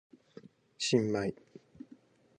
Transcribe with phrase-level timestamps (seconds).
[0.81, 1.31] 新米